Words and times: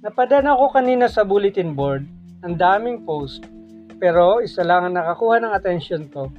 Napadaan 0.00 0.48
ako 0.48 0.72
kanina 0.72 1.12
sa 1.12 1.28
bulletin 1.28 1.76
board. 1.76 2.08
Ang 2.40 2.56
daming 2.56 3.04
post. 3.04 3.44
Pero 4.00 4.40
isa 4.40 4.64
lang 4.64 4.88
ang 4.88 4.94
nakakuha 4.96 5.44
ng 5.44 5.52
atensyon 5.52 6.08
ko. 6.08 6.32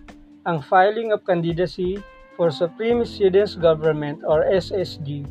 Ang 0.49 0.65
filing 0.65 1.13
of 1.13 1.21
candidacy 1.21 2.01
for 2.33 2.49
Supreme 2.49 3.05
Students 3.05 3.53
Government 3.53 4.25
or 4.25 4.41
SSG. 4.49 5.29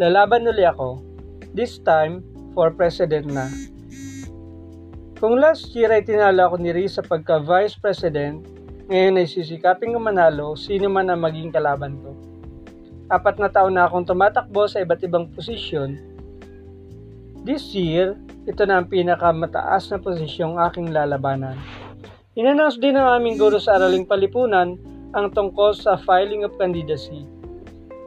Lalaban 0.00 0.48
uli 0.48 0.64
ako. 0.64 1.04
This 1.52 1.76
time, 1.84 2.24
for 2.56 2.72
president 2.72 3.28
na. 3.28 3.52
Kung 5.20 5.36
last 5.36 5.68
year 5.76 5.92
ay 5.92 6.00
tinalo 6.00 6.48
ako 6.48 6.64
ni 6.64 6.72
Riz 6.72 6.96
sa 6.96 7.04
pagka-vice 7.04 7.76
president, 7.76 8.40
ngayon 8.88 9.20
ay 9.20 9.28
sisikaping 9.28 9.92
manalo 10.00 10.56
sino 10.56 10.88
man 10.88 11.12
ang 11.12 11.20
maging 11.20 11.52
kalaban 11.52 12.00
ko. 12.00 12.16
Apat 13.12 13.36
na 13.36 13.52
taon 13.52 13.76
na 13.76 13.84
akong 13.84 14.08
tumatakbo 14.08 14.64
sa 14.64 14.80
iba't 14.80 15.04
ibang 15.04 15.28
posisyon. 15.28 16.13
This 17.44 17.76
year, 17.76 18.16
ito 18.48 18.64
na 18.64 18.80
ang 18.80 18.88
pinakamataas 18.88 19.92
na 19.92 20.00
posisyong 20.00 20.56
aking 20.64 20.96
lalabanan. 20.96 21.60
Inannounce 22.40 22.80
din 22.80 22.96
ng 22.96 23.04
aming 23.04 23.36
guro 23.36 23.60
sa 23.60 23.76
Araling 23.76 24.08
Palipunan 24.08 24.80
ang 25.12 25.28
tungkol 25.28 25.76
sa 25.76 26.00
filing 26.00 26.48
of 26.48 26.56
candidacy. 26.56 27.28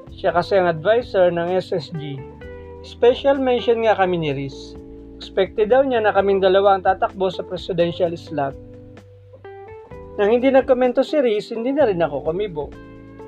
Siya 0.09 0.33
kasi 0.33 0.57
ang 0.57 0.65
advisor 0.65 1.29
ng 1.29 1.53
SSG. 1.53 2.17
Special 2.81 3.37
mention 3.37 3.85
nga 3.85 3.93
kami 3.93 4.25
ni 4.25 4.33
Riz. 4.33 4.73
Expected 5.21 5.69
daw 5.69 5.85
niya 5.85 6.01
na 6.01 6.17
kaming 6.17 6.41
dalawa 6.41 6.73
ang 6.73 6.81
tatakbo 6.81 7.29
sa 7.29 7.45
presidential 7.45 8.09
slot. 8.17 8.57
Nang 10.17 10.33
hindi 10.33 10.49
nagkomento 10.49 11.05
si 11.05 11.21
Riz, 11.21 11.53
hindi 11.53 11.77
na 11.77 11.85
rin 11.85 12.01
ako 12.01 12.33
kumibo. 12.33 12.73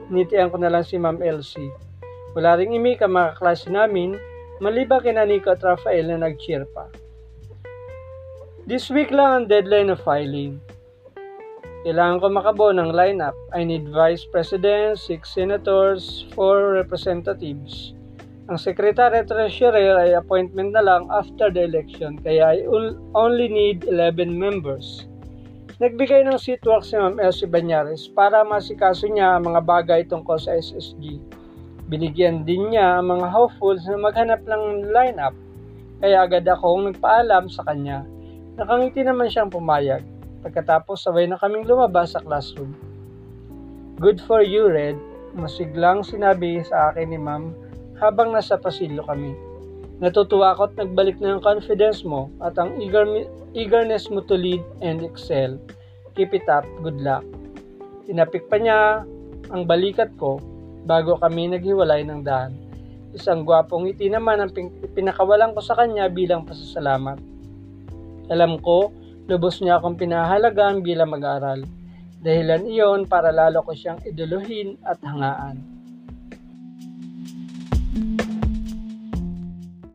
Nitian 0.10 0.49
ko 0.49 0.57
na 0.57 0.73
lang 0.73 0.82
si 0.82 0.98
Ma'am 0.98 1.21
Elsie. 1.21 1.70
Wala 2.34 2.57
ring 2.57 2.73
imi 2.73 2.98
ka 2.98 3.05
mga 3.05 3.38
klase 3.38 3.70
namin, 3.70 4.18
maliba 4.60 4.99
kina 4.99 5.24
Nico 5.24 5.55
at 5.55 5.63
Rafael 5.63 6.07
na 6.12 6.27
nag-cheer 6.27 6.68
pa. 6.76 6.88
This 8.70 8.91
week 8.91 9.10
lang 9.10 9.29
ang 9.32 9.46
deadline 9.48 9.90
of 9.90 10.04
filing. 10.04 10.60
Kailangan 11.88 12.20
ko 12.20 12.26
makabuo 12.27 12.70
ng 12.76 12.91
lineup. 12.91 13.34
I 13.55 13.63
need 13.63 13.88
Vice 13.88 14.27
President, 14.27 14.99
6 14.99 15.24
Senators, 15.24 16.27
4 16.35 16.76
Representatives. 16.76 17.96
Ang 18.51 18.60
Secretary 18.60 19.24
Treasurer 19.24 19.96
ay 19.96 20.12
appointment 20.18 20.76
na 20.76 20.84
lang 20.84 21.07
after 21.07 21.48
the 21.48 21.63
election 21.63 22.20
kaya 22.20 22.60
I 22.60 22.68
only 23.16 23.48
need 23.48 23.88
11 23.88 24.35
members. 24.35 25.07
Nagbigay 25.79 26.27
ng 26.27 26.35
seatwork 26.35 26.84
si 26.84 26.99
Ma'am 26.99 27.21
Elsie 27.23 27.48
Banyares 27.48 28.12
para 28.12 28.44
masikaso 28.44 29.07
niya 29.07 29.40
ang 29.40 29.48
mga 29.48 29.62
bagay 29.63 30.01
tungkol 30.04 30.35
sa 30.35 30.51
SSG. 30.60 31.23
Binigyan 31.90 32.45
din 32.45 32.71
niya 32.71 33.01
ang 33.01 33.09
mga 33.09 33.27
hopefuls 33.34 33.82
na 33.90 33.98
maghanap 33.98 34.45
ng 34.45 34.93
lineup 34.93 35.34
kaya 35.99 36.23
agad 36.23 36.45
akong 36.45 36.93
nagpaalam 36.93 37.49
sa 37.49 37.65
kanya 37.65 38.05
Nakangiti 38.59 39.07
naman 39.07 39.32
siyang 39.32 39.48
pumayag. 39.48 40.04
Pagkatapos 40.43 41.07
sabay 41.07 41.32
na 41.32 41.40
kaming 41.40 41.63
lumabas 41.63 42.12
sa 42.12 42.20
classroom. 42.20 42.76
Good 43.95 44.20
for 44.20 44.43
you, 44.43 44.67
Red. 44.67 44.99
Masiglang 45.32 46.04
sinabi 46.04 46.60
sa 46.67 46.91
akin 46.91 47.07
ni 47.07 47.15
ma'am 47.15 47.55
habang 48.04 48.35
nasa 48.35 48.60
pasilyo 48.60 49.07
kami. 49.07 49.32
Natutuwa 50.04 50.51
ako 50.51 50.71
at 50.71 50.76
nagbalik 50.76 51.23
na 51.23 51.40
ang 51.40 51.41
confidence 51.43 52.04
mo 52.04 52.27
at 52.43 52.60
ang 52.60 52.76
eager, 52.84 53.07
eagerness 53.55 54.12
mo 54.12 54.20
to 54.27 54.35
lead 54.35 54.63
and 54.84 55.07
excel. 55.07 55.55
Keep 56.20 56.35
it 56.35 56.48
up. 56.51 56.67
Good 56.84 56.99
luck. 56.99 57.23
Tinapik 58.12 58.51
pa 58.51 58.60
niya 58.60 59.07
ang 59.55 59.63
balikat 59.63 60.12
ko 60.20 60.43
bago 60.90 61.21
kami 61.21 61.54
naghiwalay 61.54 62.01
ng 62.01 62.26
daan. 62.26 62.57
Isang 63.13 63.45
gwapong 63.45 63.85
ngiti 63.85 64.09
naman 64.09 64.41
ang 64.41 64.50
pinakawalan 64.97 65.53
ko 65.53 65.62
sa 65.62 65.78
kanya 65.78 66.09
bilang 66.09 66.50
pasasalamat. 66.50 67.22
Alam 68.34 68.57
ko, 68.57 68.89
lubos 69.29 69.61
niya 69.61 69.77
akong 69.77 70.01
pinahalagaan 70.01 70.81
bilang 70.81 71.13
mag-aral. 71.13 71.61
Dahilan 72.25 72.66
iyon 72.66 73.05
para 73.05 73.29
lalo 73.29 73.61
ko 73.61 73.77
siyang 73.77 74.01
iduluhin 74.01 74.81
at 74.81 74.97
hangaan. 75.05 75.78